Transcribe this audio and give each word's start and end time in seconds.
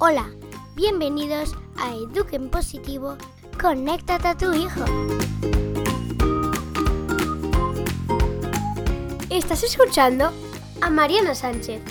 Hola, 0.00 0.30
bienvenidos 0.76 1.56
a 1.76 1.92
Eduquen 1.92 2.50
Positivo, 2.50 3.16
conéctate 3.60 4.28
a 4.28 4.36
tu 4.36 4.54
hijo. 4.54 4.84
Estás 9.28 9.64
escuchando 9.64 10.30
a 10.80 10.90
Mariana 10.90 11.34
Sánchez. 11.34 11.82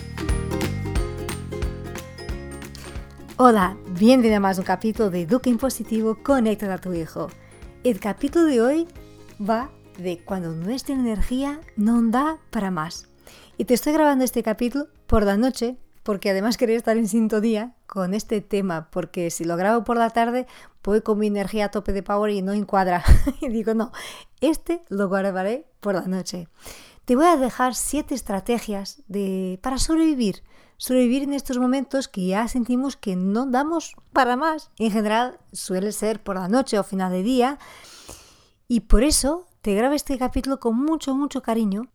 Hola, 3.36 3.75
bienvenido 3.89 4.38
a 4.38 4.39
más 4.39 4.58
un 4.58 4.64
capítulo 4.64 5.10
de 5.10 5.24
Eduquen 5.24 5.58
Positivo, 5.58 6.18
conéctate 6.24 6.71
a 6.71 6.78
tu 6.78 6.94
hijo. 6.94 7.28
El 7.84 8.00
capítulo 8.00 8.46
de 8.46 8.62
hoy 8.62 8.88
va 9.38 9.70
de 9.98 10.24
cuando 10.24 10.54
nuestra 10.54 10.96
energía 10.96 11.60
no 11.76 12.02
da 12.04 12.38
para 12.52 12.71
más. 12.71 13.10
Y 13.58 13.66
te 13.66 13.74
estoy 13.74 13.92
grabando 13.92 14.24
este 14.24 14.44
capítulo 14.44 14.88
por 15.08 15.23
la 15.23 15.35
noche 15.35 15.76
porque 16.07 16.29
además 16.29 16.55
quería 16.55 16.77
estar 16.77 16.95
en 16.95 17.09
sintonía 17.09 17.75
con 17.85 18.13
este 18.13 18.39
tema, 18.39 18.89
porque 18.91 19.29
si 19.29 19.43
lo 19.43 19.57
grabo 19.57 19.84
por 19.84 19.97
la 19.97 20.09
tarde, 20.09 20.47
voy 20.81 21.02
con 21.02 21.20
mi 21.20 21.27
energía 21.27 21.66
a 21.66 21.71
tope 21.71 21.91
de 21.91 22.02
power 22.02 22.31
y 22.31 22.41
no 22.41 22.53
encuadra. 22.53 23.03
y 23.41 23.49
digo, 23.49 23.73
no, 23.73 23.91
este 24.39 24.85
lo 24.88 25.09
grabaré 25.09 25.67
por 25.81 25.95
la 25.95 26.07
noche. 26.07 26.47
Te 27.03 27.17
voy 27.17 27.25
a 27.25 27.35
dejar 27.35 27.75
siete 27.75 28.16
estrategias 28.16 29.03
de, 29.09 29.59
para 29.61 29.80
sobrevivir. 29.80 30.43
Sobrevivir 30.77 31.23
en 31.23 31.33
estos 31.33 31.57
momentos 31.57 32.08
que 32.08 32.25
ya 32.25 32.47
sentimos 32.47 32.95
que 32.95 33.17
no 33.17 33.45
damos 33.45 33.94
para 34.13 34.38
más. 34.38 34.71
En 34.80 34.91
general 34.91 35.41
suele 35.52 35.91
ser 35.91 36.23
por 36.23 36.38
la 36.38 36.47
noche 36.47 36.80
o 36.80 36.85
final 36.85 37.11
de 37.11 37.21
día. 37.21 37.59
Y 38.69 38.80
por 38.80 39.03
eso 39.03 39.45
te 39.59 39.75
grabo 39.75 39.94
este 39.94 40.17
capítulo 40.17 40.61
con 40.61 40.77
mucho, 40.77 41.13
mucho 41.16 41.41
cariño. 41.41 41.91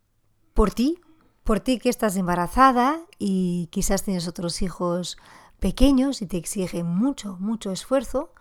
Por 0.52 0.70
ti, 0.70 0.98
por 1.44 1.60
ti 1.60 1.78
que 1.78 1.88
estás 1.88 2.16
embarazada 2.16 3.00
y 3.18 3.68
quizás 3.72 4.02
tienes 4.02 4.28
otros 4.28 4.62
hijos 4.62 5.16
pequeños 5.58 6.22
y 6.22 6.26
te 6.26 6.36
exigen 6.36 6.86
mucho, 6.86 7.36
mucho 7.40 7.70
esfuerzo, 7.70 8.32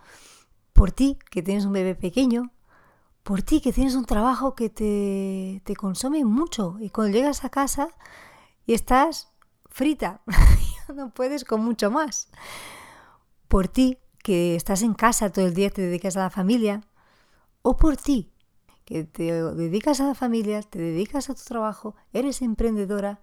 por 0.74 0.92
ti 0.92 1.18
que 1.30 1.42
tienes 1.42 1.66
un 1.66 1.74
bebé 1.74 1.96
pequeño, 1.96 2.52
por 3.24 3.42
ti 3.42 3.62
que 3.62 3.74
tienes 3.74 3.96
un 3.96 4.06
trabajo 4.06 4.56
que 4.56 4.70
te, 4.70 5.62
te 5.66 5.76
consume 5.76 6.26
mucho 6.26 6.78
y 6.80 6.90
cuando 6.90 7.14
llegas 7.16 7.44
a 7.44 7.50
casa 7.50 7.90
y 8.66 8.74
estás 8.74 9.32
frita, 9.70 10.22
no 10.96 11.12
puedes 11.14 11.44
con 11.44 11.64
mucho 11.64 11.92
más, 11.92 12.30
por 13.48 13.68
ti 13.68 13.98
que 14.24 14.56
estás 14.56 14.82
en 14.82 14.94
casa 14.94 15.32
todo 15.32 15.46
el 15.46 15.54
día, 15.54 15.70
te 15.70 15.82
dedicas 15.82 16.16
a 16.18 16.22
la 16.22 16.30
familia, 16.30 16.82
o 17.64 17.78
por 17.78 17.98
ti 17.98 18.32
que 18.92 19.06
te 19.06 19.32
dedicas 19.32 20.02
a 20.02 20.08
la 20.08 20.16
familia, 20.16 20.62
te 20.64 20.78
dedicas 20.78 21.30
a 21.30 21.34
tu 21.34 21.44
trabajo, 21.46 21.96
eres 22.12 22.42
emprendedora, 22.42 23.22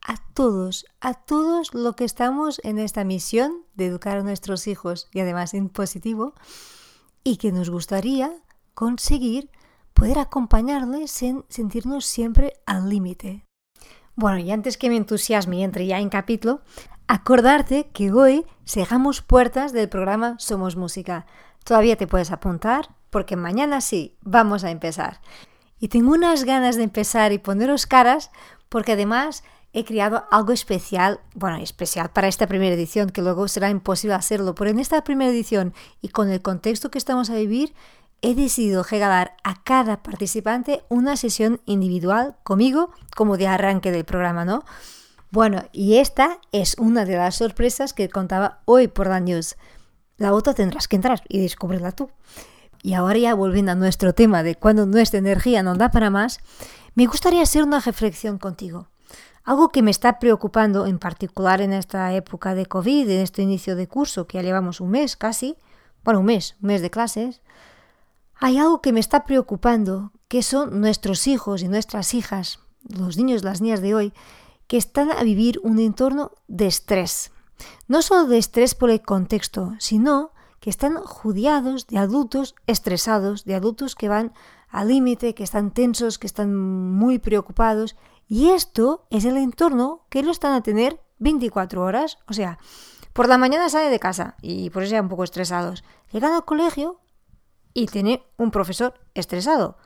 a 0.00 0.14
todos, 0.32 0.86
a 1.00 1.14
todos 1.14 1.74
lo 1.74 1.96
que 1.96 2.04
estamos 2.04 2.60
en 2.62 2.78
esta 2.78 3.02
misión 3.02 3.64
de 3.74 3.86
educar 3.86 4.18
a 4.18 4.22
nuestros 4.22 4.68
hijos 4.68 5.08
y 5.12 5.18
además 5.18 5.54
en 5.54 5.70
positivo, 5.70 6.34
y 7.24 7.36
que 7.36 7.50
nos 7.50 7.68
gustaría 7.68 8.32
conseguir 8.74 9.50
poder 9.92 10.20
acompañarles 10.20 11.20
en 11.24 11.44
sentirnos 11.48 12.06
siempre 12.06 12.52
al 12.64 12.88
límite. 12.88 13.44
Bueno, 14.14 14.38
y 14.38 14.52
antes 14.52 14.78
que 14.78 14.88
me 14.88 14.96
entusiasme 14.96 15.56
y 15.56 15.64
entre 15.64 15.88
ya 15.88 15.98
en 15.98 16.10
capítulo, 16.10 16.60
acordarte 17.08 17.88
que 17.92 18.12
hoy 18.12 18.46
cerramos 18.64 19.22
puertas 19.22 19.72
del 19.72 19.88
programa 19.88 20.36
Somos 20.38 20.76
Música. 20.76 21.26
Todavía 21.64 21.96
te 21.96 22.06
puedes 22.06 22.30
apuntar 22.30 22.97
porque 23.10 23.36
mañana 23.36 23.80
sí, 23.80 24.16
vamos 24.22 24.64
a 24.64 24.70
empezar. 24.70 25.20
Y 25.78 25.88
tengo 25.88 26.12
unas 26.12 26.44
ganas 26.44 26.76
de 26.76 26.84
empezar 26.84 27.32
y 27.32 27.38
poneros 27.38 27.86
caras 27.86 28.30
porque 28.68 28.92
además 28.92 29.44
he 29.72 29.84
creado 29.84 30.24
algo 30.30 30.52
especial, 30.52 31.20
bueno, 31.34 31.58
especial 31.58 32.10
para 32.10 32.28
esta 32.28 32.46
primera 32.46 32.74
edición, 32.74 33.10
que 33.10 33.22
luego 33.22 33.48
será 33.48 33.70
imposible 33.70 34.14
hacerlo, 34.14 34.54
pero 34.54 34.70
en 34.70 34.78
esta 34.78 35.04
primera 35.04 35.30
edición 35.30 35.74
y 36.00 36.08
con 36.08 36.30
el 36.30 36.42
contexto 36.42 36.90
que 36.90 36.98
estamos 36.98 37.30
a 37.30 37.34
vivir, 37.34 37.74
he 38.22 38.34
decidido 38.34 38.82
regalar 38.82 39.36
a 39.44 39.62
cada 39.62 40.02
participante 40.02 40.82
una 40.88 41.16
sesión 41.16 41.60
individual 41.66 42.36
conmigo 42.42 42.90
como 43.14 43.36
de 43.36 43.46
arranque 43.46 43.92
del 43.92 44.04
programa, 44.04 44.44
¿no? 44.44 44.64
Bueno, 45.30 45.62
y 45.72 45.98
esta 45.98 46.40
es 46.52 46.76
una 46.78 47.04
de 47.04 47.16
las 47.16 47.36
sorpresas 47.36 47.92
que 47.92 48.08
contaba 48.08 48.60
hoy 48.64 48.88
por 48.88 49.08
la 49.08 49.20
news. 49.20 49.56
La 50.16 50.32
otra 50.32 50.54
tendrás 50.54 50.88
que 50.88 50.96
entrar 50.96 51.22
y 51.28 51.40
descubrirla 51.40 51.92
tú. 51.92 52.10
Y 52.82 52.94
ahora 52.94 53.18
ya 53.18 53.34
volviendo 53.34 53.72
a 53.72 53.74
nuestro 53.74 54.14
tema 54.14 54.42
de 54.42 54.54
cuando 54.54 54.86
nuestra 54.86 55.18
energía 55.18 55.62
no 55.62 55.74
da 55.74 55.90
para 55.90 56.10
más, 56.10 56.40
me 56.94 57.06
gustaría 57.06 57.42
hacer 57.42 57.62
una 57.62 57.80
reflexión 57.80 58.38
contigo. 58.38 58.88
Algo 59.44 59.70
que 59.70 59.82
me 59.82 59.90
está 59.90 60.18
preocupando 60.18 60.86
en 60.86 60.98
particular 60.98 61.60
en 61.60 61.72
esta 61.72 62.12
época 62.12 62.54
de 62.54 62.66
COVID, 62.66 63.08
en 63.08 63.20
este 63.20 63.42
inicio 63.42 63.76
de 63.76 63.88
curso, 63.88 64.26
que 64.26 64.38
ya 64.38 64.42
llevamos 64.42 64.80
un 64.80 64.90
mes 64.90 65.16
casi, 65.16 65.56
bueno, 66.04 66.20
un 66.20 66.26
mes, 66.26 66.56
un 66.60 66.68
mes 66.68 66.82
de 66.82 66.90
clases, 66.90 67.40
hay 68.40 68.58
algo 68.58 68.80
que 68.80 68.92
me 68.92 69.00
está 69.00 69.24
preocupando, 69.24 70.12
que 70.28 70.42
son 70.42 70.80
nuestros 70.80 71.26
hijos 71.26 71.62
y 71.62 71.68
nuestras 71.68 72.14
hijas, 72.14 72.60
los 72.88 73.16
niños 73.16 73.42
y 73.42 73.44
las 73.44 73.60
niñas 73.60 73.80
de 73.80 73.94
hoy, 73.94 74.12
que 74.68 74.76
están 74.76 75.10
a 75.10 75.22
vivir 75.22 75.60
un 75.64 75.78
entorno 75.80 76.32
de 76.46 76.66
estrés. 76.66 77.32
No 77.88 78.02
solo 78.02 78.26
de 78.26 78.38
estrés 78.38 78.74
por 78.74 78.90
el 78.90 79.02
contexto, 79.02 79.74
sino 79.80 80.30
que 80.60 80.70
están 80.70 80.96
judiados 80.96 81.86
de 81.86 81.98
adultos 81.98 82.54
estresados, 82.66 83.44
de 83.44 83.54
adultos 83.54 83.94
que 83.94 84.08
van 84.08 84.32
al 84.68 84.88
límite, 84.88 85.34
que 85.34 85.44
están 85.44 85.70
tensos, 85.70 86.18
que 86.18 86.26
están 86.26 86.54
muy 86.54 87.18
preocupados. 87.18 87.96
Y 88.26 88.50
esto 88.50 89.06
es 89.10 89.24
el 89.24 89.36
entorno 89.36 90.06
que 90.10 90.20
ellos 90.20 90.32
están 90.32 90.52
a 90.52 90.62
tener 90.62 91.00
24 91.18 91.82
horas. 91.82 92.18
O 92.28 92.32
sea, 92.32 92.58
por 93.12 93.28
la 93.28 93.38
mañana 93.38 93.68
sale 93.68 93.90
de 93.90 93.98
casa 93.98 94.36
y 94.42 94.70
por 94.70 94.82
eso 94.82 94.92
ya 94.92 95.02
un 95.02 95.08
poco 95.08 95.24
estresados. 95.24 95.84
Llegan 96.12 96.32
al 96.32 96.44
colegio 96.44 97.00
y 97.72 97.86
tiene 97.86 98.24
un 98.36 98.50
profesor 98.50 98.94
estresado 99.14 99.78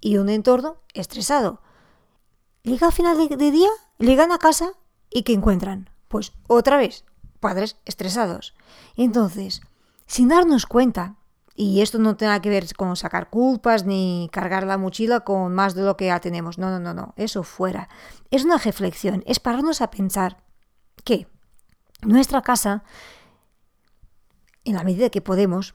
y 0.00 0.16
un 0.16 0.28
entorno 0.28 0.76
estresado. 0.94 1.60
Llega 2.62 2.88
a 2.88 2.92
final 2.92 3.16
de, 3.16 3.36
de 3.36 3.50
día, 3.50 3.70
llegan 3.98 4.32
a 4.32 4.38
casa 4.38 4.72
y 5.10 5.22
¿qué 5.22 5.32
encuentran? 5.32 5.90
Pues 6.08 6.32
otra 6.46 6.76
vez, 6.76 7.04
padres 7.40 7.76
estresados. 7.84 8.54
Entonces, 8.96 9.62
sin 10.10 10.26
darnos 10.26 10.66
cuenta. 10.66 11.14
Y 11.54 11.82
esto 11.82 11.98
no 11.98 12.16
tiene 12.16 12.40
que 12.40 12.48
ver 12.48 12.74
con 12.74 12.96
sacar 12.96 13.30
culpas 13.30 13.84
ni 13.84 14.28
cargar 14.32 14.64
la 14.64 14.76
mochila 14.76 15.20
con 15.20 15.54
más 15.54 15.74
de 15.74 15.82
lo 15.82 15.96
que 15.96 16.06
ya 16.06 16.18
tenemos. 16.18 16.58
No, 16.58 16.68
no, 16.68 16.80
no, 16.80 16.94
no. 16.94 17.14
Eso 17.16 17.44
fuera. 17.44 17.88
Es 18.32 18.44
una 18.44 18.56
reflexión. 18.56 19.22
Es 19.24 19.38
pararnos 19.38 19.80
a 19.80 19.90
pensar 19.90 20.42
que 21.04 21.28
nuestra 22.02 22.42
casa, 22.42 22.82
en 24.64 24.74
la 24.74 24.82
medida 24.82 25.10
que 25.10 25.20
podemos, 25.20 25.74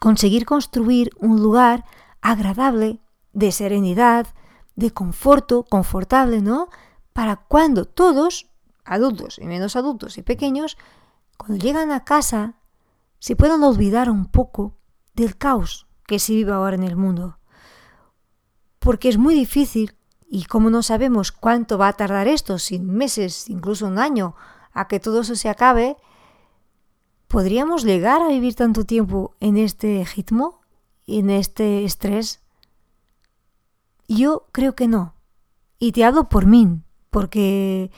conseguir 0.00 0.44
construir 0.44 1.10
un 1.20 1.40
lugar 1.40 1.84
agradable, 2.20 2.98
de 3.32 3.52
serenidad, 3.52 4.26
de 4.74 4.90
conforto, 4.90 5.64
confortable, 5.64 6.42
¿no? 6.42 6.68
Para 7.12 7.36
cuando 7.36 7.84
todos, 7.84 8.50
adultos 8.84 9.38
y 9.38 9.46
menos 9.46 9.76
adultos 9.76 10.18
y 10.18 10.22
pequeños, 10.22 10.76
cuando 11.36 11.62
llegan 11.64 11.92
a 11.92 12.04
casa 12.04 12.56
se 13.22 13.36
puedan 13.36 13.62
olvidar 13.62 14.10
un 14.10 14.26
poco 14.26 14.80
del 15.14 15.38
caos 15.38 15.86
que 16.08 16.18
se 16.18 16.32
vive 16.32 16.50
ahora 16.50 16.74
en 16.74 16.82
el 16.82 16.96
mundo. 16.96 17.38
Porque 18.80 19.08
es 19.08 19.16
muy 19.16 19.32
difícil, 19.32 19.94
y 20.28 20.46
como 20.46 20.70
no 20.70 20.82
sabemos 20.82 21.30
cuánto 21.30 21.78
va 21.78 21.86
a 21.86 21.92
tardar 21.92 22.26
esto, 22.26 22.58
sin 22.58 22.84
meses, 22.84 23.48
incluso 23.48 23.86
un 23.86 24.00
año, 24.00 24.34
a 24.72 24.88
que 24.88 24.98
todo 24.98 25.20
eso 25.20 25.36
se 25.36 25.48
acabe, 25.48 25.96
¿podríamos 27.28 27.84
llegar 27.84 28.22
a 28.22 28.26
vivir 28.26 28.56
tanto 28.56 28.84
tiempo 28.84 29.36
en 29.38 29.56
este 29.56 30.04
ritmo, 30.16 30.60
en 31.06 31.30
este 31.30 31.84
estrés? 31.84 32.42
Yo 34.08 34.48
creo 34.50 34.74
que 34.74 34.88
no. 34.88 35.14
Y 35.78 35.92
te 35.92 36.04
hablo 36.04 36.28
por 36.28 36.46
mí, 36.46 36.82
porque 37.10 37.92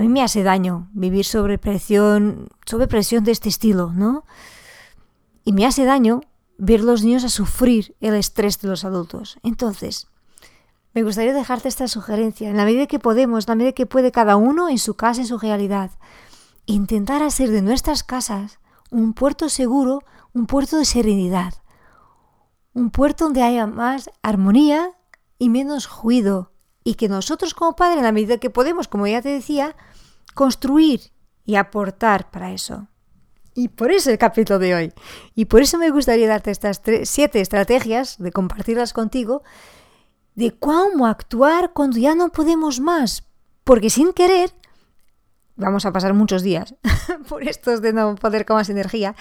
a 0.00 0.02
mí 0.02 0.08
me 0.08 0.22
hace 0.22 0.42
daño 0.42 0.88
vivir 0.94 1.26
sobre 1.26 1.58
presión, 1.58 2.48
sobre 2.64 2.88
presión 2.88 3.22
de 3.22 3.32
este 3.32 3.50
estilo, 3.50 3.92
¿no? 3.94 4.24
Y 5.44 5.52
me 5.52 5.66
hace 5.66 5.84
daño 5.84 6.22
ver 6.56 6.82
los 6.82 7.04
niños 7.04 7.22
a 7.24 7.28
sufrir 7.28 7.94
el 8.00 8.14
estrés 8.14 8.58
de 8.62 8.68
los 8.68 8.86
adultos. 8.86 9.38
Entonces, 9.42 10.08
me 10.94 11.02
gustaría 11.02 11.34
dejarte 11.34 11.68
esta 11.68 11.86
sugerencia, 11.86 12.48
en 12.48 12.56
la 12.56 12.64
medida 12.64 12.86
que 12.86 12.98
podemos, 12.98 13.44
en 13.44 13.50
la 13.50 13.54
medida 13.56 13.72
que 13.72 13.84
puede 13.84 14.10
cada 14.10 14.36
uno 14.36 14.70
en 14.70 14.78
su 14.78 14.94
casa, 14.94 15.20
en 15.20 15.26
su 15.26 15.36
realidad, 15.36 15.90
intentar 16.64 17.22
hacer 17.22 17.50
de 17.50 17.60
nuestras 17.60 18.02
casas 18.02 18.58
un 18.90 19.12
puerto 19.12 19.50
seguro, 19.50 20.00
un 20.32 20.46
puerto 20.46 20.78
de 20.78 20.86
serenidad, 20.86 21.52
un 22.72 22.90
puerto 22.90 23.24
donde 23.24 23.42
haya 23.42 23.66
más 23.66 24.08
armonía 24.22 24.92
y 25.38 25.50
menos 25.50 25.90
ruido, 26.02 26.52
y 26.84 26.94
que 26.94 27.08
nosotros 27.08 27.54
como 27.54 27.76
padres, 27.76 27.98
en 27.98 28.04
la 28.04 28.12
medida 28.12 28.38
que 28.38 28.50
podemos, 28.50 28.88
como 28.88 29.06
ya 29.06 29.22
te 29.22 29.28
decía, 29.28 29.76
construir 30.34 31.12
y 31.44 31.56
aportar 31.56 32.30
para 32.30 32.52
eso. 32.52 32.88
Y 33.54 33.68
por 33.68 33.90
eso 33.90 34.10
el 34.10 34.18
capítulo 34.18 34.58
de 34.58 34.74
hoy. 34.74 34.92
Y 35.34 35.46
por 35.46 35.62
eso 35.62 35.76
me 35.76 35.90
gustaría 35.90 36.28
darte 36.28 36.50
estas 36.50 36.80
siete 37.04 37.40
estrategias, 37.40 38.16
de 38.18 38.32
compartirlas 38.32 38.92
contigo, 38.92 39.42
de 40.34 40.52
cómo 40.52 41.06
actuar 41.06 41.72
cuando 41.72 41.98
ya 41.98 42.14
no 42.14 42.30
podemos 42.30 42.80
más. 42.80 43.24
Porque 43.64 43.90
sin 43.90 44.12
querer, 44.12 44.54
vamos 45.56 45.84
a 45.84 45.92
pasar 45.92 46.14
muchos 46.14 46.42
días 46.42 46.74
por 47.28 47.46
estos 47.46 47.82
de 47.82 47.92
no 47.92 48.14
poder 48.14 48.46
con 48.46 48.56
más 48.56 48.70
energía. 48.70 49.16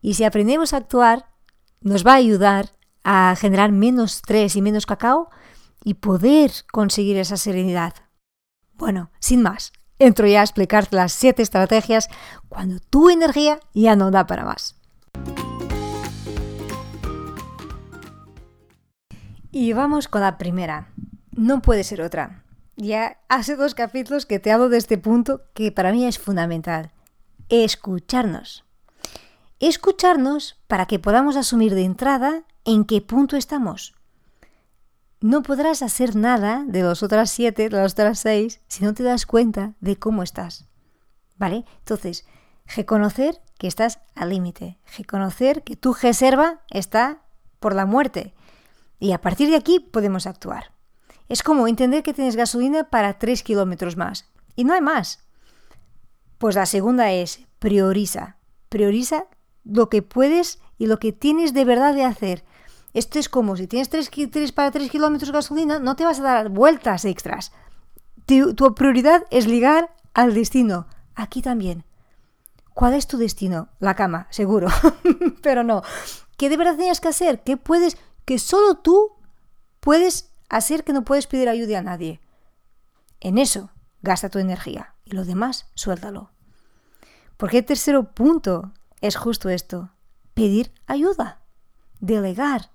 Y 0.00 0.14
si 0.14 0.24
aprendemos 0.24 0.72
a 0.72 0.78
actuar, 0.78 1.26
nos 1.80 2.06
va 2.06 2.12
a 2.12 2.16
ayudar 2.16 2.70
a 3.04 3.36
generar 3.38 3.72
menos 3.72 4.16
estrés 4.16 4.56
y 4.56 4.62
menos 4.62 4.86
cacao 4.86 5.30
y 5.84 5.94
poder 5.94 6.52
conseguir 6.70 7.16
esa 7.16 7.36
serenidad. 7.36 7.94
Bueno, 8.74 9.10
sin 9.20 9.42
más, 9.42 9.72
entro 9.98 10.26
ya 10.26 10.40
a 10.40 10.44
explicarte 10.44 10.96
las 10.96 11.12
siete 11.12 11.42
estrategias 11.42 12.08
cuando 12.48 12.80
tu 12.80 13.10
energía 13.10 13.60
ya 13.74 13.96
no 13.96 14.10
da 14.10 14.26
para 14.26 14.44
más. 14.44 14.76
Y 19.50 19.74
vamos 19.74 20.08
con 20.08 20.22
la 20.22 20.38
primera. 20.38 20.88
No 21.32 21.60
puede 21.60 21.84
ser 21.84 22.00
otra. 22.00 22.42
Ya 22.76 23.18
hace 23.28 23.54
dos 23.54 23.74
capítulos 23.74 24.24
que 24.24 24.38
te 24.38 24.50
hablo 24.50 24.70
de 24.70 24.78
este 24.78 24.96
punto 24.96 25.42
que 25.52 25.70
para 25.70 25.92
mí 25.92 26.06
es 26.06 26.18
fundamental. 26.18 26.90
Escucharnos. 27.50 28.64
Escucharnos 29.60 30.56
para 30.66 30.86
que 30.86 30.98
podamos 30.98 31.36
asumir 31.36 31.74
de 31.74 31.84
entrada 31.84 32.44
en 32.64 32.84
qué 32.84 33.02
punto 33.02 33.36
estamos. 33.36 33.94
No 35.22 35.42
podrás 35.42 35.82
hacer 35.82 36.16
nada 36.16 36.64
de 36.66 36.82
los 36.82 37.04
otras 37.04 37.30
siete, 37.30 37.68
de 37.68 37.76
las 37.76 37.92
otras 37.92 38.18
seis, 38.18 38.60
si 38.66 38.84
no 38.84 38.92
te 38.92 39.04
das 39.04 39.24
cuenta 39.24 39.74
de 39.80 39.96
cómo 39.96 40.24
estás. 40.24 40.66
¿Vale? 41.38 41.64
Entonces, 41.78 42.26
reconocer 42.66 43.40
que 43.56 43.68
estás 43.68 44.00
al 44.16 44.30
límite. 44.30 44.78
Reconocer 44.98 45.62
que 45.62 45.76
tu 45.76 45.94
reserva 45.94 46.62
está 46.70 47.22
por 47.60 47.76
la 47.76 47.86
muerte. 47.86 48.34
Y 48.98 49.12
a 49.12 49.20
partir 49.20 49.48
de 49.48 49.54
aquí 49.54 49.78
podemos 49.78 50.26
actuar. 50.26 50.72
Es 51.28 51.44
como 51.44 51.68
entender 51.68 52.02
que 52.02 52.14
tienes 52.14 52.34
gasolina 52.34 52.90
para 52.90 53.20
3 53.20 53.44
kilómetros 53.44 53.96
más. 53.96 54.28
Y 54.56 54.64
no 54.64 54.74
hay 54.74 54.80
más. 54.80 55.20
Pues 56.38 56.56
la 56.56 56.66
segunda 56.66 57.12
es 57.12 57.46
prioriza. 57.60 58.38
Prioriza 58.68 59.26
lo 59.62 59.88
que 59.88 60.02
puedes 60.02 60.58
y 60.78 60.86
lo 60.86 60.98
que 60.98 61.12
tienes 61.12 61.54
de 61.54 61.64
verdad 61.64 61.94
de 61.94 62.04
hacer. 62.04 62.44
Esto 62.94 63.18
es 63.18 63.28
como 63.28 63.56
si 63.56 63.66
tienes 63.66 63.88
3, 63.88 64.52
para 64.52 64.70
3 64.70 64.90
kilómetros 64.90 65.28
de 65.28 65.32
gasolina, 65.32 65.78
no 65.78 65.96
te 65.96 66.04
vas 66.04 66.20
a 66.20 66.22
dar 66.22 66.48
vueltas 66.50 67.04
extras. 67.04 67.52
Tu, 68.26 68.54
prioridad 68.74 69.24
es 69.30 69.46
ligar 69.46 69.94
al 70.14 70.34
destino. 70.34 70.86
Aquí 71.14 71.42
también. 71.42 71.84
¿Cuál 72.74 72.94
es 72.94 73.06
tu 73.06 73.18
destino? 73.18 73.68
La 73.80 73.94
cama, 73.94 74.26
seguro. 74.30 74.68
Pero 75.42 75.62
no. 75.62 75.82
¿Qué 76.36 76.48
de 76.48 76.56
verdad 76.56 76.76
tienes 76.76 77.00
que 77.00 77.08
hacer? 77.08 77.42
¿Qué 77.42 77.56
puedes? 77.56 77.96
que 78.24 78.38
solo 78.38 78.76
tú 78.76 79.12
puedes 79.80 80.32
hacer 80.48 80.84
que 80.84 80.92
no 80.92 81.04
puedes 81.04 81.26
pedir 81.26 81.48
ayuda 81.48 81.78
a 81.78 81.82
nadie. 81.82 82.20
En 83.20 83.38
eso 83.38 83.70
gasta 84.02 84.28
tu 84.28 84.38
energía 84.38 84.94
y 85.04 85.12
lo 85.12 85.24
demás 85.24 85.70
suéltalo. 85.74 86.30
Porque 87.36 87.58
el 87.58 87.64
tercer 87.64 87.98
punto 88.10 88.72
es 89.00 89.16
justo 89.16 89.48
esto, 89.48 89.90
pedir 90.34 90.72
ayuda, 90.86 91.42
delegar. 92.00 92.70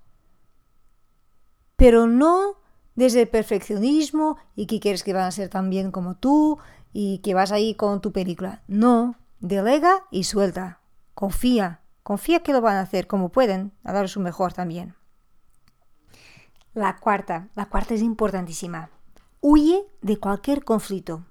Pero 1.77 2.07
no 2.07 2.55
desde 2.95 3.21
el 3.21 3.27
perfeccionismo 3.29 4.37
y 4.55 4.65
que 4.65 4.79
quieres 4.79 5.03
que 5.03 5.13
van 5.13 5.23
a 5.23 5.31
ser 5.31 5.49
tan 5.49 5.69
bien 5.69 5.91
como 5.91 6.15
tú 6.15 6.57
y 6.91 7.19
que 7.19 7.33
vas 7.33 7.51
ahí 7.51 7.75
con 7.75 8.01
tu 8.01 8.11
película. 8.11 8.63
No, 8.67 9.15
delega 9.39 10.05
y 10.11 10.25
suelta. 10.25 10.79
Confía, 11.13 11.81
confía 12.03 12.41
que 12.41 12.53
lo 12.53 12.61
van 12.61 12.77
a 12.77 12.81
hacer 12.81 13.07
como 13.07 13.29
pueden, 13.29 13.71
a 13.83 13.93
dar 13.93 14.09
su 14.09 14.19
mejor 14.19 14.53
también. 14.53 14.95
La 16.73 16.97
cuarta, 16.97 17.49
la 17.55 17.67
cuarta 17.67 17.93
es 17.93 18.01
importantísima. 18.01 18.89
Huye 19.41 19.85
de 20.01 20.17
cualquier 20.17 20.63
conflicto. 20.63 21.25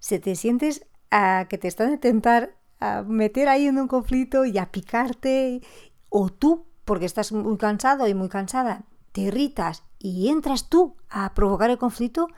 Si 0.00 0.18
te 0.18 0.34
sientes 0.34 0.86
a 1.10 1.46
que 1.48 1.58
te 1.58 1.68
están 1.68 1.90
a 1.90 1.94
intentar 1.94 2.54
a 2.80 3.02
meter 3.02 3.48
ahí 3.48 3.66
en 3.66 3.78
un 3.78 3.88
conflicto 3.88 4.44
y 4.44 4.58
a 4.58 4.70
picarte, 4.70 5.62
o 6.10 6.30
tú, 6.30 6.66
porque 6.84 7.06
estás 7.06 7.32
muy 7.32 7.56
cansado 7.56 8.06
y 8.06 8.14
muy 8.14 8.28
cansada, 8.28 8.84
irritas 9.20 9.84
y 9.98 10.28
entras 10.28 10.68
tú 10.68 10.96
a 11.10 11.34
provocar 11.34 11.70
el 11.70 11.78
conflicto, 11.78 12.28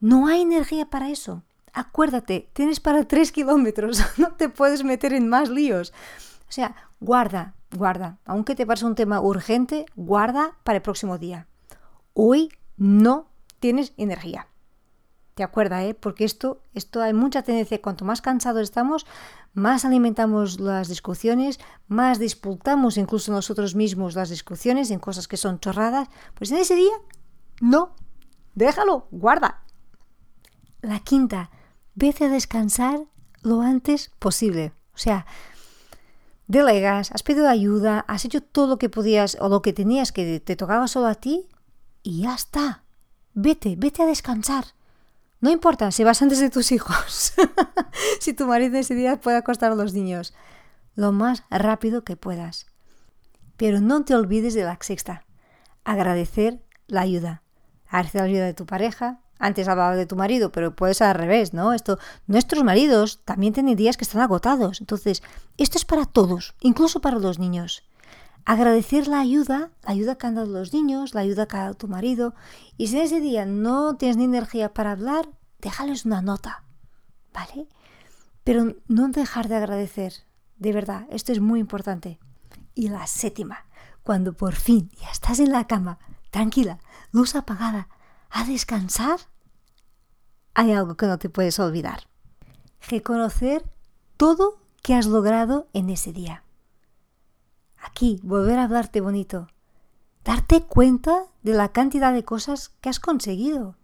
no 0.00 0.26
hay 0.26 0.42
energía 0.42 0.86
para 0.86 1.10
eso. 1.10 1.42
Acuérdate, 1.72 2.50
tienes 2.52 2.80
para 2.80 3.04
tres 3.04 3.32
kilómetros, 3.32 4.02
no 4.18 4.32
te 4.32 4.48
puedes 4.48 4.84
meter 4.84 5.12
en 5.12 5.28
más 5.28 5.48
líos. 5.48 5.92
O 6.48 6.52
sea, 6.52 6.74
guarda, 7.00 7.54
guarda. 7.76 8.18
Aunque 8.24 8.54
te 8.54 8.66
parezca 8.66 8.86
un 8.86 8.94
tema 8.94 9.20
urgente, 9.20 9.86
guarda 9.96 10.56
para 10.64 10.76
el 10.76 10.82
próximo 10.82 11.18
día 11.18 11.46
hoy 12.14 12.52
no 12.76 13.26
tienes 13.60 13.92
energía. 13.96 14.48
¿Te 15.42 15.46
acuerdas? 15.46 15.82
Eh? 15.82 15.94
Porque 15.94 16.24
esto, 16.24 16.62
esto 16.72 17.02
hay 17.02 17.12
mucha 17.12 17.42
tendencia, 17.42 17.82
cuanto 17.82 18.04
más 18.04 18.22
cansados 18.22 18.62
estamos, 18.62 19.06
más 19.54 19.84
alimentamos 19.84 20.60
las 20.60 20.86
discusiones, 20.86 21.58
más 21.88 22.20
disputamos 22.20 22.96
incluso 22.96 23.32
nosotros 23.32 23.74
mismos 23.74 24.14
las 24.14 24.30
discusiones 24.30 24.92
en 24.92 25.00
cosas 25.00 25.26
que 25.26 25.36
son 25.36 25.58
chorradas. 25.58 26.08
Pues 26.36 26.52
en 26.52 26.58
ese 26.58 26.76
día, 26.76 26.92
no, 27.60 27.96
déjalo, 28.54 29.08
guarda. 29.10 29.64
La 30.80 31.00
quinta, 31.00 31.50
vete 31.96 32.26
a 32.26 32.28
descansar 32.28 33.00
lo 33.42 33.62
antes 33.62 34.12
posible. 34.20 34.74
O 34.94 34.98
sea, 34.98 35.26
delegas, 36.46 37.10
has 37.10 37.24
pedido 37.24 37.48
ayuda, 37.48 38.04
has 38.06 38.24
hecho 38.24 38.44
todo 38.44 38.68
lo 38.68 38.78
que 38.78 38.88
podías 38.88 39.36
o 39.40 39.48
lo 39.48 39.60
que 39.60 39.72
tenías 39.72 40.12
que 40.12 40.38
te 40.38 40.54
tocaba 40.54 40.86
solo 40.86 41.08
a 41.08 41.16
ti 41.16 41.48
y 42.04 42.22
ya 42.22 42.36
está. 42.36 42.84
Vete, 43.34 43.74
vete 43.74 44.04
a 44.04 44.06
descansar. 44.06 44.66
No 45.42 45.50
importa 45.50 45.90
si 45.90 46.04
vas 46.04 46.22
antes 46.22 46.38
de 46.38 46.50
tus 46.50 46.70
hijos, 46.70 47.34
si 48.20 48.32
tu 48.32 48.46
marido 48.46 48.78
ese 48.78 48.94
día 48.94 49.20
puede 49.20 49.36
acostar 49.36 49.72
a 49.72 49.74
los 49.74 49.92
niños, 49.92 50.34
lo 50.94 51.10
más 51.10 51.42
rápido 51.50 52.04
que 52.04 52.16
puedas. 52.16 52.66
Pero 53.56 53.80
no 53.80 54.04
te 54.04 54.14
olvides 54.14 54.54
de 54.54 54.62
la 54.62 54.78
sexta, 54.80 55.24
agradecer 55.82 56.62
la 56.86 57.00
ayuda. 57.00 57.42
Agradecer 57.88 58.20
la 58.20 58.26
ayuda 58.28 58.44
de 58.44 58.54
tu 58.54 58.66
pareja. 58.66 59.20
Antes 59.40 59.66
hablaba 59.66 59.96
de 59.96 60.06
tu 60.06 60.14
marido, 60.14 60.52
pero 60.52 60.76
puede 60.76 60.94
ser 60.94 61.08
al 61.08 61.16
revés, 61.16 61.52
¿no? 61.52 61.72
Esto, 61.72 61.98
nuestros 62.28 62.62
maridos 62.62 63.24
también 63.24 63.52
tienen 63.52 63.74
días 63.74 63.96
que 63.96 64.04
están 64.04 64.22
agotados. 64.22 64.80
Entonces, 64.80 65.24
esto 65.58 65.76
es 65.76 65.84
para 65.84 66.04
todos, 66.04 66.54
incluso 66.60 67.00
para 67.00 67.18
los 67.18 67.40
niños 67.40 67.82
agradecer 68.44 69.08
la 69.08 69.20
ayuda, 69.20 69.70
la 69.82 69.92
ayuda 69.92 70.16
que 70.16 70.26
han 70.26 70.34
dado 70.34 70.48
los 70.48 70.72
niños, 70.72 71.14
la 71.14 71.20
ayuda 71.20 71.46
que 71.46 71.56
ha 71.56 71.62
dado 71.62 71.74
tu 71.74 71.88
marido. 71.88 72.34
Y 72.76 72.88
si 72.88 72.96
en 72.96 73.02
ese 73.02 73.20
día 73.20 73.46
no 73.46 73.96
tienes 73.96 74.16
ni 74.16 74.24
energía 74.24 74.72
para 74.72 74.92
hablar, 74.92 75.28
déjales 75.60 76.04
una 76.04 76.22
nota, 76.22 76.64
¿vale? 77.32 77.68
Pero 78.44 78.76
no 78.88 79.08
dejar 79.08 79.48
de 79.48 79.56
agradecer, 79.56 80.12
de 80.56 80.72
verdad, 80.72 81.06
esto 81.10 81.32
es 81.32 81.40
muy 81.40 81.60
importante. 81.60 82.18
Y 82.74 82.88
la 82.88 83.06
séptima, 83.06 83.66
cuando 84.02 84.32
por 84.32 84.54
fin 84.54 84.90
ya 85.00 85.10
estás 85.10 85.38
en 85.38 85.52
la 85.52 85.66
cama, 85.66 85.98
tranquila, 86.30 86.78
luz 87.12 87.34
apagada, 87.36 87.88
a 88.30 88.44
descansar, 88.44 89.20
hay 90.54 90.72
algo 90.72 90.96
que 90.96 91.06
no 91.06 91.18
te 91.18 91.28
puedes 91.28 91.58
olvidar. 91.58 92.08
Reconocer 92.88 93.64
todo 94.16 94.58
que 94.82 94.94
has 94.94 95.06
logrado 95.06 95.68
en 95.72 95.90
ese 95.90 96.12
día 96.12 96.42
aquí, 97.82 98.20
volver 98.22 98.58
a 98.58 98.64
hablarte 98.64 99.00
bonito. 99.00 99.48
Darte 100.24 100.62
cuenta 100.62 101.24
de 101.42 101.54
la 101.54 101.72
cantidad 101.72 102.12
de 102.12 102.24
cosas 102.24 102.70
que 102.80 102.88
has 102.88 103.00
conseguido. 103.00 103.76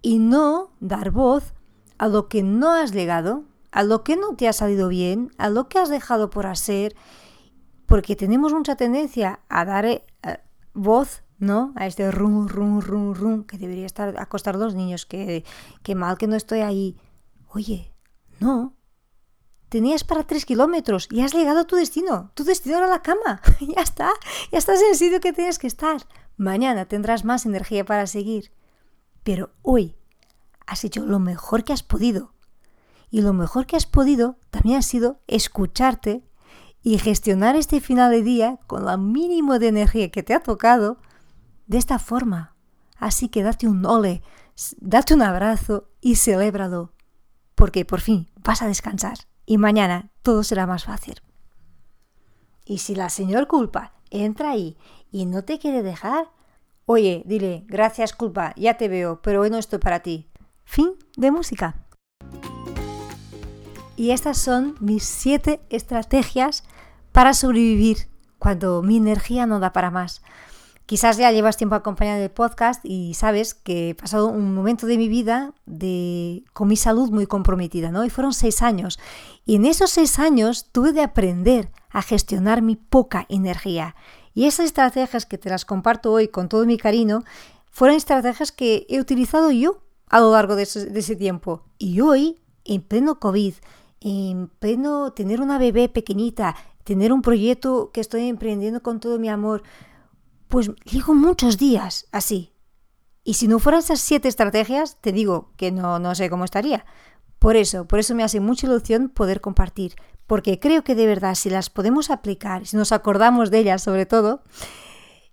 Y 0.00 0.18
no 0.18 0.70
dar 0.80 1.10
voz 1.10 1.52
a 1.98 2.08
lo 2.08 2.28
que 2.28 2.42
no 2.42 2.70
has 2.70 2.92
llegado, 2.92 3.44
a 3.70 3.82
lo 3.82 4.04
que 4.04 4.16
no 4.16 4.34
te 4.34 4.48
ha 4.48 4.52
salido 4.52 4.88
bien, 4.88 5.30
a 5.38 5.48
lo 5.48 5.68
que 5.68 5.78
has 5.78 5.88
dejado 5.88 6.30
por 6.30 6.46
hacer, 6.46 6.94
porque 7.86 8.16
tenemos 8.16 8.52
mucha 8.52 8.76
tendencia 8.76 9.40
a 9.48 9.64
dar 9.64 9.84
eh, 9.84 10.02
voz, 10.74 11.22
¿no? 11.38 11.72
A 11.76 11.86
este 11.86 12.10
rum, 12.10 12.46
rum, 12.48 12.80
rum, 12.80 13.14
rum, 13.14 13.44
que 13.44 13.58
debería 13.58 13.86
estar 13.86 14.16
acostar 14.18 14.56
los 14.56 14.74
niños, 14.74 15.06
que, 15.06 15.44
que 15.82 15.94
mal 15.94 16.18
que 16.18 16.26
no 16.26 16.36
estoy 16.36 16.60
ahí. 16.60 16.96
Oye, 17.48 17.92
no, 18.40 18.74
Tenías 19.72 20.04
para 20.04 20.24
tres 20.24 20.44
kilómetros 20.44 21.08
y 21.10 21.22
has 21.22 21.32
llegado 21.32 21.60
a 21.60 21.64
tu 21.64 21.76
destino. 21.76 22.30
Tu 22.34 22.44
destino 22.44 22.76
era 22.76 22.88
la 22.88 23.00
cama. 23.00 23.40
ya 23.60 23.80
está. 23.80 24.10
Ya 24.50 24.58
estás 24.58 24.82
en 24.82 24.90
el 24.90 24.96
sitio 24.96 25.18
que 25.18 25.32
tienes 25.32 25.58
que 25.58 25.66
estar. 25.66 26.06
Mañana 26.36 26.84
tendrás 26.84 27.24
más 27.24 27.46
energía 27.46 27.82
para 27.82 28.06
seguir. 28.06 28.52
Pero 29.22 29.48
hoy 29.62 29.96
has 30.66 30.84
hecho 30.84 31.06
lo 31.06 31.18
mejor 31.20 31.64
que 31.64 31.72
has 31.72 31.82
podido. 31.82 32.34
Y 33.08 33.22
lo 33.22 33.32
mejor 33.32 33.64
que 33.64 33.76
has 33.76 33.86
podido 33.86 34.36
también 34.50 34.76
ha 34.76 34.82
sido 34.82 35.22
escucharte 35.26 36.22
y 36.82 36.98
gestionar 36.98 37.56
este 37.56 37.80
final 37.80 38.10
de 38.10 38.22
día 38.22 38.58
con 38.66 38.84
la 38.84 38.98
mínimo 38.98 39.58
de 39.58 39.68
energía 39.68 40.10
que 40.10 40.22
te 40.22 40.34
ha 40.34 40.42
tocado 40.42 40.98
de 41.66 41.78
esta 41.78 41.98
forma. 41.98 42.56
Así 42.98 43.30
que 43.30 43.42
date 43.42 43.66
un 43.66 43.86
ole, 43.86 44.20
date 44.82 45.14
un 45.14 45.22
abrazo 45.22 45.88
y 46.02 46.16
celébralo, 46.16 46.92
porque 47.54 47.86
por 47.86 48.02
fin 48.02 48.30
vas 48.36 48.60
a 48.60 48.66
descansar 48.66 49.31
y 49.46 49.58
mañana 49.58 50.10
todo 50.22 50.44
será 50.44 50.66
más 50.66 50.84
fácil. 50.84 51.20
Y 52.64 52.78
si 52.78 52.94
la 52.94 53.08
señor 53.08 53.48
culpa 53.48 53.92
entra 54.10 54.50
ahí 54.50 54.76
y 55.10 55.26
no 55.26 55.42
te 55.44 55.58
quiere 55.58 55.82
dejar, 55.82 56.30
oye, 56.86 57.22
dile, 57.26 57.64
gracias 57.66 58.12
culpa, 58.12 58.54
ya 58.56 58.76
te 58.76 58.88
veo, 58.88 59.20
pero 59.22 59.42
hoy 59.42 59.50
no 59.50 59.58
estoy 59.58 59.78
para 59.78 60.00
ti. 60.00 60.28
Fin 60.64 60.94
de 61.16 61.30
música. 61.30 61.76
Y 63.96 64.10
estas 64.10 64.38
son 64.38 64.76
mis 64.80 65.04
siete 65.04 65.60
estrategias 65.70 66.64
para 67.12 67.34
sobrevivir 67.34 68.08
cuando 68.38 68.82
mi 68.82 68.96
energía 68.96 69.46
no 69.46 69.60
da 69.60 69.72
para 69.72 69.90
más. 69.90 70.22
Quizás 70.86 71.16
ya 71.16 71.30
llevas 71.30 71.56
tiempo 71.56 71.74
acompañado 71.74 72.20
del 72.20 72.30
podcast 72.30 72.84
y 72.84 73.14
sabes 73.14 73.54
que 73.54 73.90
he 73.90 73.94
pasado 73.94 74.26
un 74.28 74.54
momento 74.54 74.86
de 74.86 74.98
mi 74.98 75.08
vida 75.08 75.54
de, 75.64 76.44
con 76.52 76.68
mi 76.68 76.76
salud 76.76 77.10
muy 77.10 77.26
comprometida, 77.26 77.90
¿no? 77.90 78.04
Y 78.04 78.10
fueron 78.10 78.32
seis 78.34 78.62
años. 78.62 78.98
Y 79.46 79.56
en 79.56 79.64
esos 79.64 79.90
seis 79.90 80.18
años 80.18 80.68
tuve 80.72 80.92
de 80.92 81.02
aprender 81.02 81.70
a 81.90 82.02
gestionar 82.02 82.62
mi 82.62 82.76
poca 82.76 83.26
energía. 83.28 83.94
Y 84.34 84.46
esas 84.46 84.66
estrategias 84.66 85.24
que 85.26 85.38
te 85.38 85.50
las 85.50 85.64
comparto 85.64 86.12
hoy 86.12 86.28
con 86.28 86.48
todo 86.48 86.66
mi 86.66 86.78
cariño, 86.78 87.22
fueron 87.70 87.96
estrategias 87.96 88.52
que 88.52 88.86
he 88.88 89.00
utilizado 89.00 89.50
yo 89.50 89.82
a 90.08 90.20
lo 90.20 90.32
largo 90.32 90.56
de 90.56 90.62
ese 90.62 91.16
tiempo. 91.16 91.62
Y 91.78 92.00
hoy, 92.00 92.38
en 92.64 92.82
pleno 92.82 93.18
COVID, 93.18 93.54
en 94.00 94.48
pleno 94.58 95.12
tener 95.12 95.40
una 95.40 95.58
bebé 95.58 95.88
pequeñita, 95.88 96.56
tener 96.84 97.12
un 97.12 97.22
proyecto 97.22 97.90
que 97.92 98.00
estoy 98.00 98.28
emprendiendo 98.28 98.82
con 98.82 99.00
todo 99.00 99.18
mi 99.18 99.28
amor, 99.28 99.62
pues 100.52 100.70
llego 100.84 101.14
muchos 101.14 101.56
días 101.56 102.06
así. 102.12 102.52
Y 103.24 103.34
si 103.34 103.48
no 103.48 103.58
fueran 103.58 103.78
esas 103.78 104.00
siete 104.00 104.28
estrategias, 104.28 104.98
te 105.00 105.10
digo 105.10 105.50
que 105.56 105.72
no, 105.72 105.98
no 105.98 106.14
sé 106.14 106.28
cómo 106.28 106.44
estaría. 106.44 106.84
Por 107.38 107.56
eso, 107.56 107.88
por 107.88 108.00
eso 108.00 108.14
me 108.14 108.22
hace 108.22 108.38
mucha 108.38 108.66
ilusión 108.66 109.08
poder 109.08 109.40
compartir, 109.40 109.94
porque 110.26 110.60
creo 110.60 110.84
que 110.84 110.94
de 110.94 111.06
verdad 111.06 111.36
si 111.36 111.48
las 111.48 111.70
podemos 111.70 112.10
aplicar, 112.10 112.66
si 112.66 112.76
nos 112.76 112.92
acordamos 112.92 113.50
de 113.50 113.60
ellas 113.60 113.82
sobre 113.82 114.04
todo, 114.04 114.42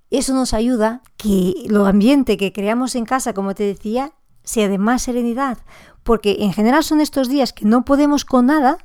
eso 0.09 0.33
nos 0.33 0.53
ayuda 0.53 1.01
que 1.17 1.65
lo 1.67 1.85
ambiente 1.85 2.38
que 2.38 2.53
creamos 2.53 2.95
en 2.95 3.03
casa, 3.03 3.33
como 3.33 3.55
te 3.55 3.63
decía, 3.63 4.13
sea 4.45 4.69
de 4.69 4.77
más 4.77 5.01
serenidad, 5.01 5.57
porque 6.03 6.38
en 6.39 6.53
general 6.53 6.85
son 6.85 7.01
estos 7.01 7.27
días 7.27 7.51
que 7.51 7.65
no 7.65 7.83
podemos 7.83 8.23
con 8.23 8.45
nada, 8.45 8.77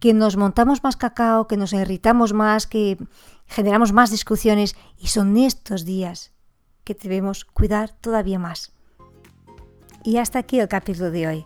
que 0.00 0.14
nos 0.14 0.36
montamos 0.36 0.82
más 0.84 0.96
cacao, 0.96 1.46
que 1.46 1.56
nos 1.56 1.72
irritamos 1.72 2.32
más, 2.32 2.66
que 2.66 2.98
generamos 3.46 3.92
más 3.92 4.10
discusiones 4.10 4.76
y 4.98 5.08
son 5.08 5.36
estos 5.36 5.84
días 5.84 6.32
que 6.84 6.94
debemos 6.94 7.44
cuidar 7.44 7.90
todavía 8.00 8.38
más. 8.38 8.72
Y 10.04 10.18
hasta 10.18 10.38
aquí 10.38 10.60
el 10.60 10.68
capítulo 10.68 11.10
de 11.10 11.26
hoy. 11.26 11.44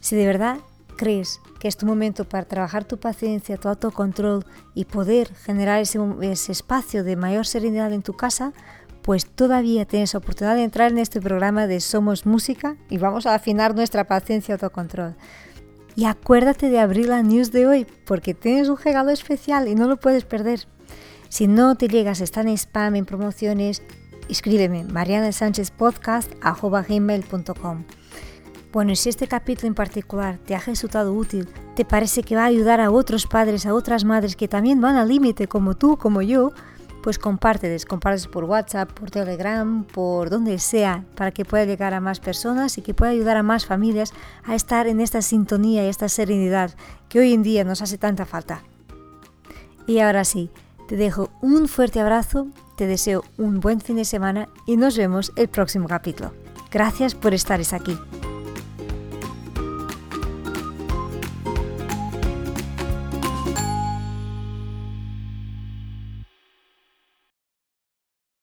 Si 0.00 0.16
de 0.16 0.26
verdad 0.26 0.58
crees 0.96 1.40
que 1.58 1.68
es 1.68 1.76
tu 1.76 1.86
momento 1.86 2.28
para 2.28 2.44
trabajar 2.44 2.84
tu 2.84 2.98
paciencia, 2.98 3.56
tu 3.56 3.68
autocontrol 3.68 4.44
y 4.74 4.84
poder 4.84 5.34
generar 5.34 5.80
ese, 5.80 5.98
ese 6.20 6.52
espacio 6.52 7.04
de 7.04 7.16
mayor 7.16 7.46
serenidad 7.46 7.92
en 7.92 8.02
tu 8.02 8.14
casa, 8.14 8.52
pues 9.02 9.26
todavía 9.26 9.84
tienes 9.86 10.14
oportunidad 10.14 10.56
de 10.56 10.64
entrar 10.64 10.90
en 10.90 10.98
este 10.98 11.20
programa 11.20 11.66
de 11.66 11.80
Somos 11.80 12.26
Música 12.26 12.76
y 12.88 12.98
vamos 12.98 13.26
a 13.26 13.34
afinar 13.34 13.74
nuestra 13.74 14.04
paciencia 14.04 14.52
y 14.52 14.54
autocontrol. 14.54 15.14
Y 15.96 16.06
acuérdate 16.06 16.70
de 16.70 16.80
abrir 16.80 17.06
la 17.06 17.22
news 17.22 17.52
de 17.52 17.66
hoy 17.66 17.86
porque 18.04 18.34
tienes 18.34 18.68
un 18.68 18.76
regalo 18.76 19.10
especial 19.10 19.68
y 19.68 19.74
no 19.74 19.88
lo 19.88 19.96
puedes 19.96 20.24
perder. 20.24 20.66
Si 21.28 21.46
no 21.46 21.76
te 21.76 21.88
llegas, 21.88 22.20
está 22.20 22.40
en 22.40 22.48
spam, 22.48 22.96
en 22.96 23.06
promociones, 23.06 23.82
escríbeme 24.28 24.82
marianasanchezpodcast.com. 24.84 27.84
Bueno, 28.72 28.96
si 28.96 29.08
este 29.08 29.28
capítulo 29.28 29.68
en 29.68 29.74
particular 29.74 30.38
te 30.38 30.56
ha 30.56 30.58
resultado 30.58 31.14
útil, 31.14 31.48
te 31.76 31.84
parece 31.84 32.24
que 32.24 32.34
va 32.34 32.42
a 32.42 32.46
ayudar 32.46 32.80
a 32.80 32.90
otros 32.90 33.28
padres, 33.28 33.66
a 33.66 33.74
otras 33.74 34.04
madres 34.04 34.34
que 34.34 34.48
también 34.48 34.80
van 34.80 34.96
al 34.96 35.06
límite 35.08 35.46
como 35.46 35.76
tú, 35.76 35.96
como 35.96 36.22
yo, 36.22 36.50
pues 37.04 37.18
compárteles, 37.18 37.84
compárteles 37.84 38.28
por 38.28 38.44
WhatsApp, 38.44 38.90
por 38.90 39.10
Telegram, 39.10 39.84
por 39.84 40.30
donde 40.30 40.58
sea, 40.58 41.04
para 41.16 41.32
que 41.32 41.44
pueda 41.44 41.66
llegar 41.66 41.92
a 41.92 42.00
más 42.00 42.18
personas 42.18 42.78
y 42.78 42.80
que 42.80 42.94
pueda 42.94 43.12
ayudar 43.12 43.36
a 43.36 43.42
más 43.42 43.66
familias 43.66 44.14
a 44.42 44.54
estar 44.54 44.86
en 44.86 45.02
esta 45.02 45.20
sintonía 45.20 45.84
y 45.84 45.90
esta 45.90 46.08
serenidad 46.08 46.74
que 47.10 47.18
hoy 47.18 47.34
en 47.34 47.42
día 47.42 47.62
nos 47.62 47.82
hace 47.82 47.98
tanta 47.98 48.24
falta. 48.24 48.62
Y 49.86 49.98
ahora 49.98 50.24
sí, 50.24 50.50
te 50.88 50.96
dejo 50.96 51.28
un 51.42 51.68
fuerte 51.68 52.00
abrazo, 52.00 52.46
te 52.78 52.86
deseo 52.86 53.22
un 53.36 53.60
buen 53.60 53.82
fin 53.82 53.96
de 53.96 54.06
semana 54.06 54.48
y 54.66 54.78
nos 54.78 54.96
vemos 54.96 55.30
el 55.36 55.48
próximo 55.48 55.86
capítulo. 55.86 56.32
Gracias 56.70 57.14
por 57.14 57.34
estar 57.34 57.60
aquí. 57.74 57.98